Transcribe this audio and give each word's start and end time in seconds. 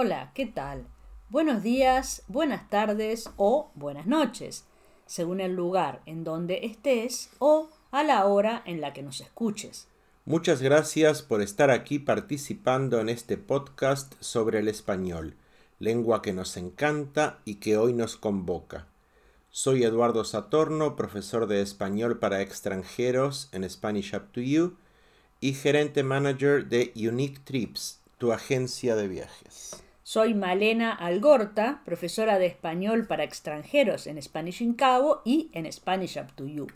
Hola, 0.00 0.30
¿qué 0.32 0.46
tal? 0.46 0.86
Buenos 1.28 1.64
días, 1.64 2.22
buenas 2.28 2.70
tardes 2.70 3.30
o 3.36 3.72
buenas 3.74 4.06
noches, 4.06 4.64
según 5.06 5.40
el 5.40 5.56
lugar 5.56 6.02
en 6.06 6.22
donde 6.22 6.66
estés 6.66 7.30
o 7.40 7.68
a 7.90 8.04
la 8.04 8.24
hora 8.26 8.62
en 8.64 8.80
la 8.80 8.92
que 8.92 9.02
nos 9.02 9.20
escuches. 9.20 9.88
Muchas 10.24 10.62
gracias 10.62 11.22
por 11.22 11.42
estar 11.42 11.72
aquí 11.72 11.98
participando 11.98 13.00
en 13.00 13.08
este 13.08 13.36
podcast 13.38 14.14
sobre 14.20 14.60
el 14.60 14.68
español, 14.68 15.34
lengua 15.80 16.22
que 16.22 16.32
nos 16.32 16.56
encanta 16.56 17.40
y 17.44 17.56
que 17.56 17.76
hoy 17.76 17.92
nos 17.92 18.16
convoca. 18.16 18.86
Soy 19.50 19.82
Eduardo 19.82 20.22
Satorno, 20.22 20.94
profesor 20.94 21.48
de 21.48 21.60
español 21.60 22.20
para 22.20 22.40
extranjeros 22.40 23.48
en 23.50 23.68
Spanish 23.68 24.14
Up 24.14 24.30
to 24.30 24.42
You 24.42 24.76
y 25.40 25.54
gerente 25.54 26.04
manager 26.04 26.68
de 26.68 26.92
Unique 26.94 27.40
Trips, 27.42 27.98
tu 28.16 28.30
agencia 28.30 28.94
de 28.94 29.08
viajes. 29.08 29.82
Soy 30.10 30.32
Malena 30.32 30.94
Algorta, 30.94 31.82
profesora 31.84 32.38
de 32.38 32.46
español 32.46 33.06
para 33.06 33.24
extranjeros 33.24 34.06
en 34.06 34.22
Spanish 34.22 34.62
in 34.62 34.72
Cabo 34.72 35.20
y 35.22 35.50
en 35.52 35.70
Spanish 35.70 36.16
Up 36.16 36.32
to 36.34 36.46
You. 36.46 36.66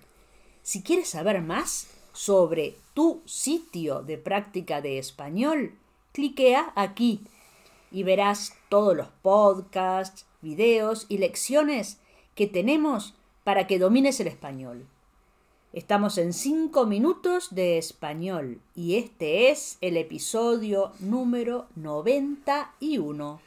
Si 0.61 0.83
quieres 0.83 1.09
saber 1.09 1.41
más 1.41 1.89
sobre 2.13 2.77
tu 2.93 3.23
sitio 3.25 4.03
de 4.03 4.19
práctica 4.19 4.83
de 4.83 4.99
español, 4.99 5.73
cliquea 6.13 6.75
aquí 6.77 7.23
y 7.91 8.03
verás 8.03 8.53
todos 8.69 8.95
los 8.95 9.09
podcasts, 9.23 10.27
videos 10.43 11.07
y 11.09 11.17
lecciones 11.17 12.01
que 12.35 12.47
tenemos 12.47 13.15
para 13.45 13.67
que 13.67 13.79
domines 13.79 14.21
el 14.21 14.27
español. 14.27 14.87
Estamos 15.73 16.19
en 16.19 16.35
5 16.35 16.85
minutos 16.85 17.55
de 17.55 17.79
español 17.79 18.61
y 18.75 18.97
este 18.97 19.51
es 19.51 19.79
el 19.81 19.97
episodio 19.97 20.93
número 21.01 21.67
91. 21.77 23.41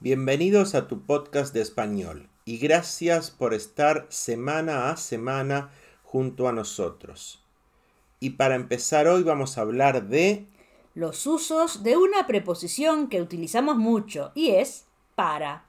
Bienvenidos 0.00 0.74
a 0.74 0.88
tu 0.88 1.02
podcast 1.02 1.54
de 1.54 1.60
español 1.60 2.28
y 2.44 2.58
gracias 2.58 3.30
por 3.30 3.54
estar 3.54 4.08
semana 4.08 4.90
a 4.90 4.96
semana 4.96 5.70
junto 6.02 6.48
a 6.48 6.52
nosotros. 6.52 7.44
Y 8.18 8.30
para 8.30 8.56
empezar 8.56 9.06
hoy 9.06 9.22
vamos 9.22 9.56
a 9.56 9.60
hablar 9.60 10.08
de 10.08 10.48
los 10.96 11.28
usos 11.28 11.84
de 11.84 11.96
una 11.96 12.26
preposición 12.26 13.08
que 13.08 13.22
utilizamos 13.22 13.76
mucho 13.76 14.32
y 14.34 14.50
es 14.50 14.86
para. 15.14 15.64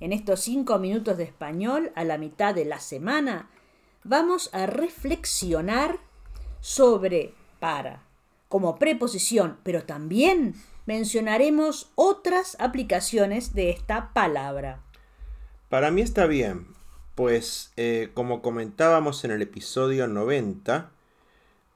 En 0.00 0.14
estos 0.14 0.40
5 0.40 0.78
minutos 0.78 1.18
de 1.18 1.24
español 1.24 1.92
a 1.96 2.04
la 2.04 2.16
mitad 2.16 2.54
de 2.54 2.64
la 2.64 2.80
semana 2.80 3.50
vamos 4.04 4.50
a 4.52 4.66
reflexionar 4.66 5.98
sobre 6.60 7.34
para 7.58 8.02
como 8.48 8.78
preposición, 8.78 9.58
pero 9.64 9.82
también 9.82 10.54
mencionaremos 10.86 11.90
otras 11.96 12.56
aplicaciones 12.60 13.52
de 13.52 13.70
esta 13.70 14.12
palabra. 14.12 14.80
Para 15.68 15.90
mí 15.90 16.02
está 16.02 16.26
bien, 16.26 16.68
pues 17.16 17.72
eh, 17.76 18.10
como 18.14 18.42
comentábamos 18.42 19.24
en 19.24 19.32
el 19.32 19.42
episodio 19.42 20.06
90 20.06 20.90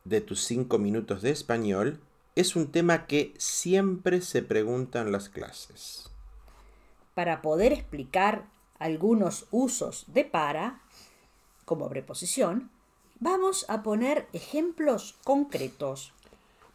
de 0.04 0.20
tus 0.20 0.44
5 0.44 0.78
minutos 0.78 1.20
de 1.22 1.30
español, 1.30 1.98
es 2.36 2.54
un 2.54 2.70
tema 2.70 3.06
que 3.06 3.34
siempre 3.38 4.20
se 4.20 4.42
pregunta 4.42 5.00
en 5.00 5.10
las 5.10 5.28
clases. 5.28 6.10
Para 7.14 7.42
poder 7.42 7.72
explicar 7.72 8.46
algunos 8.78 9.46
usos 9.50 10.04
de 10.06 10.24
para, 10.24 10.80
como 11.68 11.90
preposición, 11.90 12.70
vamos 13.20 13.66
a 13.68 13.82
poner 13.82 14.26
ejemplos 14.32 15.16
concretos. 15.22 16.14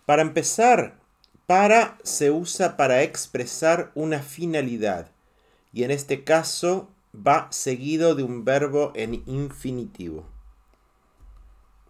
Para 0.05 0.21
empezar, 0.21 0.99
para 1.47 1.97
se 2.03 2.29
usa 2.29 2.77
para 2.77 3.01
expresar 3.01 3.91
una 3.95 4.19
finalidad 4.19 5.09
y 5.73 5.83
en 5.83 5.89
este 5.89 6.23
caso 6.23 6.89
va 7.15 7.47
seguido 7.51 8.13
de 8.13 8.21
un 8.21 8.45
verbo 8.45 8.91
en 8.93 9.23
infinitivo. 9.25 10.25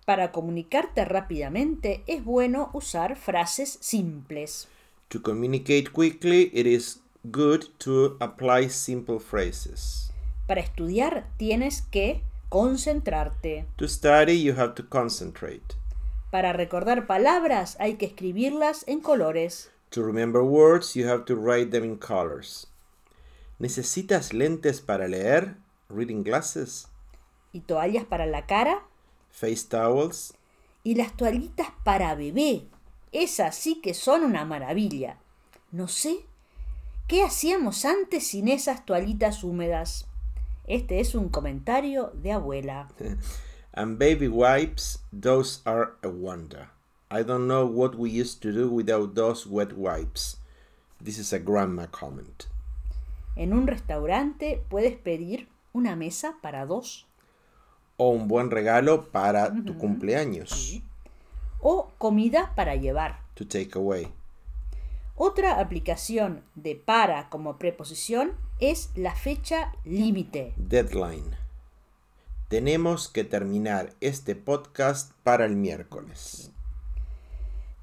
Para 0.06 0.31
comunicarte 0.31 1.03
rápidamente 1.03 2.03
es 2.07 2.23
bueno 2.23 2.69
usar 2.73 3.17
frases 3.17 3.77
simples. 3.81 4.69
To 5.09 5.22
communicate 5.22 5.91
quickly, 5.94 6.50
it 6.53 6.66
is 6.66 7.01
good 7.25 7.66
to 7.79 8.16
apply 8.22 8.69
simple 8.69 9.19
phrases. 9.19 10.11
Para 10.47 10.61
estudiar 10.61 11.27
tienes 11.38 11.81
que 11.81 12.22
Concentrarte. 12.53 13.65
To 13.77 13.87
study 13.87 14.39
you 14.39 14.53
have 14.55 14.75
to 14.75 14.87
concentrate. 14.87 15.73
Para 16.29 16.53
recordar 16.53 17.07
palabras 17.07 17.75
hay 17.79 17.95
que 17.95 18.05
escribirlas 18.05 18.87
en 18.87 18.99
colores. 18.99 19.71
To 19.89 20.03
remember 20.03 20.43
words 20.43 20.93
you 20.93 21.09
have 21.09 21.25
to 21.25 21.35
write 21.35 21.71
them 21.71 21.83
in 21.83 21.95
colors. 21.97 22.67
¿Necesitas 23.57 24.33
lentes 24.33 24.81
para 24.81 25.07
leer? 25.07 25.55
Reading 25.89 26.21
glasses. 26.21 26.89
¿Y 27.53 27.61
toallas 27.61 28.05
para 28.05 28.27
la 28.27 28.45
cara? 28.45 28.83
Face 29.31 29.65
towels. 29.67 30.35
Y 30.83 30.93
las 30.93 31.17
toallitas 31.17 31.69
para 31.83 32.13
bebé. 32.13 32.67
Esas 33.11 33.55
sí 33.55 33.81
que 33.81 33.95
son 33.95 34.23
una 34.23 34.45
maravilla. 34.45 35.17
No 35.71 35.87
sé. 35.87 36.27
¿Qué 37.07 37.23
hacíamos 37.23 37.83
antes 37.83 38.27
sin 38.27 38.47
esas 38.47 38.85
toallitas 38.85 39.43
húmedas? 39.43 40.05
Este 40.66 41.00
es 41.00 41.13
un 41.16 41.29
comentario 41.29 42.12
de 42.13 42.31
abuela. 42.31 42.88
and 43.74 43.97
baby 43.97 44.28
wipes, 44.28 45.00
those 45.12 45.62
are 45.66 45.94
a 46.03 46.09
wonder. 46.09 46.69
I 47.12 47.24
don't 47.24 47.47
know 47.47 47.66
what 47.66 47.96
we 47.96 48.09
used 48.09 48.41
to 48.44 48.51
do 48.51 48.69
without 48.69 49.13
those 49.16 49.46
wet 49.46 49.74
wipes. 49.74 50.38
This 51.01 51.18
is 51.18 51.34
a 51.34 51.40
grandma 51.40 51.88
comment. 51.88 52.47
En 53.35 53.53
un 53.53 53.68
restaurante 53.68 54.63
puedes 54.69 54.96
pedir 54.96 55.47
una 55.74 55.96
mesa 55.96 56.35
para 56.41 56.66
dos. 56.66 57.06
O 57.97 58.09
un 58.09 58.28
buen 58.28 58.50
regalo 58.50 59.12
para 59.12 59.53
tu 59.53 59.78
cumpleaños. 59.78 60.81
O 61.62 61.91
comida 61.97 62.53
para 62.56 62.75
llevar. 62.75 63.19
To 63.35 63.45
take 63.45 63.78
away. 63.78 64.07
Otra 65.16 65.59
aplicación 65.59 66.44
de 66.56 66.75
para 66.75 67.29
como 67.29 67.57
preposición 67.57 68.34
es 68.59 68.90
la 68.96 69.13
fecha 69.13 69.72
límite. 69.85 70.53
Deadline. 70.57 71.35
Tenemos 72.47 73.09
que 73.09 73.24
terminar 73.24 73.94
este 74.01 74.35
podcast 74.35 75.12
para 75.24 75.46
el 75.46 75.56
miércoles. 75.56 76.51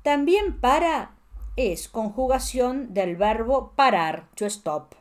También 0.03 0.61
para 0.61 1.13
es 1.57 1.89
conjugación 1.89 2.95
del 2.95 3.17
verbo 3.17 3.75
parar, 3.77 4.29
to 4.35 4.47
stop. 4.47 4.95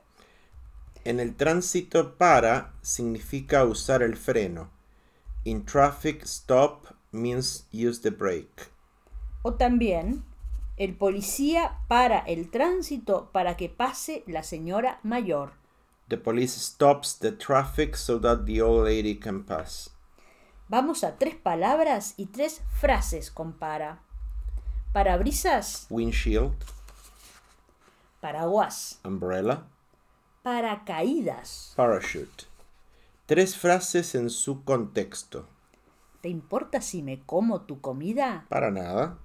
En 1.06 1.20
el 1.20 1.36
tránsito 1.36 2.16
para 2.18 2.74
significa 2.82 3.64
usar 3.64 4.04
el 4.04 4.18
freno. 4.18 4.70
In 5.46 5.66
traffic 5.66 6.24
stop 6.24 6.86
means 7.12 7.66
use 7.74 8.02
the 8.02 8.12
brake. 8.12 8.68
O 9.42 9.54
también 9.54 10.24
el 10.80 10.96
policía 10.96 11.78
para 11.88 12.20
el 12.20 12.50
tránsito 12.50 13.30
para 13.32 13.58
que 13.58 13.70
pase 13.70 14.24
la 14.26 14.44
señora 14.44 15.00
mayor. 15.04 15.52
The 16.08 16.18
police 16.18 16.60
stops 16.60 17.20
the 17.20 17.34
traffic 17.34 17.96
so 17.96 18.20
that 18.22 18.46
the 18.46 18.62
old 18.62 18.86
lady 18.86 19.20
can 19.20 19.44
pass. 19.44 19.92
Vamos 20.70 21.04
a 21.04 21.18
tres 21.18 21.36
palabras 21.36 22.14
y 22.18 22.28
tres 22.28 22.62
frases 22.72 23.30
con 23.30 23.54
para. 23.54 24.00
Parabrisas. 24.94 25.86
Windshield. 25.90 26.56
Paraguas. 28.22 29.00
Umbrella. 29.04 29.64
Paracaídas. 30.44 31.74
Parachute. 31.76 32.46
Tres 33.26 33.58
frases 33.58 34.16
en 34.16 34.30
su 34.30 34.64
contexto. 34.64 35.46
¿Te 36.22 36.30
importa 36.30 36.82
si 36.82 37.04
me 37.04 37.20
como 37.22 37.62
tu 37.62 37.82
comida? 37.82 38.46
Para 38.50 38.72
nada. 38.72 39.18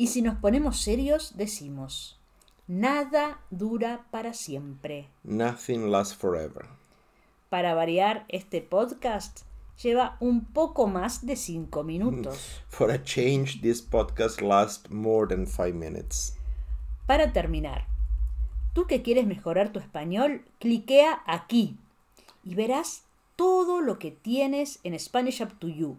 Y 0.00 0.06
si 0.06 0.22
nos 0.22 0.36
ponemos 0.36 0.80
serios, 0.80 1.36
decimos, 1.36 2.18
nada 2.66 3.42
dura 3.50 4.06
para 4.10 4.32
siempre. 4.32 5.10
Nothing 5.24 5.90
lasts 5.90 6.16
forever. 6.16 6.64
Para 7.50 7.74
variar, 7.74 8.24
este 8.28 8.62
podcast 8.62 9.42
lleva 9.82 10.16
un 10.18 10.46
poco 10.46 10.86
más 10.86 11.26
de 11.26 11.36
cinco 11.36 11.82
minutos. 11.84 12.62
For 12.70 12.90
a 12.90 13.02
change, 13.04 13.60
this 13.60 13.82
podcast 13.82 14.40
lasts 14.40 14.90
more 14.90 15.28
than 15.28 15.46
five 15.46 15.74
minutes. 15.74 16.34
Para 17.06 17.34
terminar, 17.34 17.86
tú 18.72 18.86
que 18.86 19.02
quieres 19.02 19.26
mejorar 19.26 19.70
tu 19.70 19.80
español, 19.80 20.46
cliquea 20.60 21.22
aquí 21.26 21.76
y 22.42 22.54
verás 22.54 23.04
todo 23.36 23.82
lo 23.82 23.98
que 23.98 24.12
tienes 24.12 24.80
en 24.82 24.98
Spanish 24.98 25.42
Up 25.42 25.58
to 25.58 25.68
You 25.68 25.98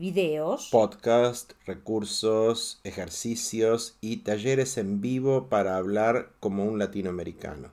videos, 0.00 0.70
podcast, 0.70 1.52
recursos, 1.66 2.80
ejercicios 2.84 3.98
y 4.00 4.16
talleres 4.18 4.78
en 4.78 5.02
vivo 5.02 5.48
para 5.50 5.76
hablar 5.76 6.30
como 6.40 6.64
un 6.64 6.78
latinoamericano. 6.78 7.68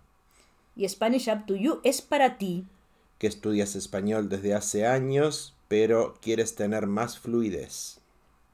Y 0.76 0.88
Spanish 0.90 1.30
Up 1.30 1.46
to 1.46 1.56
You 1.56 1.80
es 1.86 2.02
para 2.02 2.38
ti. 2.38 2.66
Que 3.18 3.28
estudias 3.28 3.78
español 3.78 4.28
desde 4.28 4.54
hace 4.54 4.86
años, 4.86 5.56
pero 5.70 6.16
quieres 6.22 6.56
tener 6.56 6.86
más 6.86 7.18
fluidez. 7.18 8.02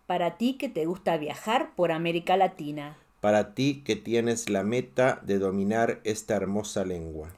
Para 0.05 0.37
ti 0.37 0.53
que 0.53 0.69
te 0.69 0.85
gusta 0.85 1.17
viajar 1.17 1.73
por 1.75 1.91
América 1.91 2.37
Latina. 2.37 2.95
Para 3.21 3.55
ti 3.55 3.81
que 3.83 3.95
tienes 3.95 4.51
la 4.51 4.63
meta 4.63 5.19
de 5.25 5.39
dominar 5.39 5.99
esta 6.03 6.35
hermosa 6.35 6.85
lengua. 6.85 7.29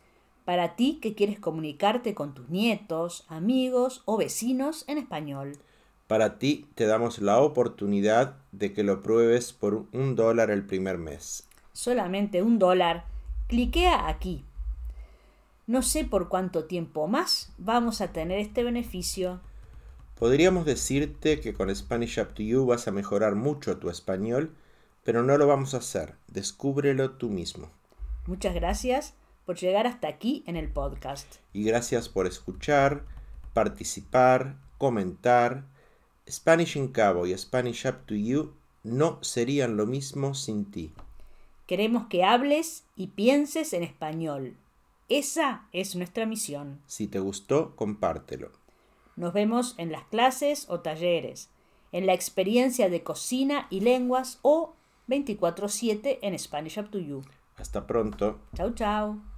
Para 0.43 0.75
ti 0.75 0.99
que 1.01 1.15
quieres 1.15 1.39
comunicarte 1.39 2.13
con 2.13 2.33
tus 2.33 2.49
nietos, 2.49 3.23
amigos 3.29 4.01
o 4.03 4.17
vecinos 4.17 4.83
en 4.89 4.97
español. 4.97 5.57
Para 6.07 6.37
ti 6.37 6.67
te 6.75 6.85
damos 6.85 7.19
la 7.19 7.39
oportunidad 7.39 8.35
de 8.51 8.73
que 8.73 8.83
lo 8.83 9.01
pruebes 9.01 9.53
por 9.53 9.85
un 9.91 10.15
dólar 10.15 10.51
el 10.51 10.63
primer 10.63 10.99
mes. 10.99 11.47
Solamente 11.73 12.43
un 12.43 12.59
dólar. 12.59 13.05
Cliquea 13.47 14.07
aquí. 14.07 14.43
No 15.67 15.81
sé 15.81 16.05
por 16.05 16.29
cuánto 16.29 16.65
tiempo 16.65 17.07
más 17.07 17.51
vamos 17.57 18.01
a 18.01 18.11
tener 18.13 18.37
este 18.37 18.63
beneficio. 18.63 19.41
Podríamos 20.19 20.65
decirte 20.65 21.39
que 21.39 21.55
con 21.55 21.75
Spanish 21.75 22.19
Up 22.19 22.35
to 22.35 22.43
You 22.43 22.67
vas 22.67 22.87
a 22.87 22.91
mejorar 22.91 23.33
mucho 23.33 23.77
tu 23.77 23.89
español, 23.89 24.55
pero 25.03 25.23
no 25.23 25.39
lo 25.39 25.47
vamos 25.47 25.73
a 25.73 25.77
hacer. 25.77 26.13
Descúbrelo 26.27 27.11
tú 27.11 27.29
mismo. 27.29 27.71
Muchas 28.27 28.53
gracias 28.53 29.15
por 29.45 29.55
llegar 29.57 29.87
hasta 29.87 30.07
aquí 30.07 30.43
en 30.45 30.55
el 30.55 30.69
podcast. 30.69 31.35
Y 31.51 31.63
gracias 31.63 32.09
por 32.09 32.27
escuchar, 32.27 33.03
participar, 33.53 34.55
comentar. 34.77 35.65
Spanish 36.29 36.75
in 36.75 36.87
Cabo 36.89 37.27
y 37.27 37.37
Spanish 37.37 37.85
Up 37.85 38.05
to 38.05 38.15
You 38.15 38.53
no 38.83 39.19
serían 39.21 39.77
lo 39.77 39.85
mismo 39.85 40.33
sin 40.33 40.65
ti. 40.71 40.93
Queremos 41.67 42.07
que 42.07 42.23
hables 42.23 42.83
y 42.95 43.07
pienses 43.07 43.73
en 43.73 43.83
español. 43.83 44.55
Esa 45.09 45.67
es 45.71 45.95
nuestra 45.95 46.25
misión. 46.25 46.81
Si 46.87 47.07
te 47.07 47.19
gustó, 47.19 47.75
compártelo. 47.75 48.51
Nos 49.15 49.33
vemos 49.33 49.75
en 49.77 49.91
las 49.91 50.03
clases 50.05 50.65
o 50.69 50.81
talleres, 50.81 51.49
en 51.91 52.05
la 52.05 52.13
experiencia 52.13 52.89
de 52.89 53.03
cocina 53.03 53.67
y 53.69 53.79
lenguas 53.79 54.39
o 54.41 54.75
24/7 55.07 56.19
en 56.21 56.37
Spanish 56.37 56.79
Up 56.79 56.89
to 56.89 56.99
You. 56.99 57.23
Hasta 57.57 57.87
pronto. 57.87 58.39
Chao, 58.55 58.73
chao. 58.73 59.34